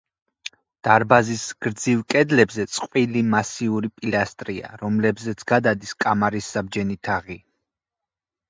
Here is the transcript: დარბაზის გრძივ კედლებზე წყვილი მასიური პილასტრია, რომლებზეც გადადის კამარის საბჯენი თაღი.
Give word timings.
დარბაზის 0.85 1.41
გრძივ 1.65 1.99
კედლებზე 2.13 2.65
წყვილი 2.77 3.23
მასიური 3.35 3.91
პილასტრია, 3.99 4.73
რომლებზეც 4.85 5.45
გადადის 5.53 5.95
კამარის 6.07 6.53
საბჯენი 6.57 6.99
თაღი. 7.11 7.39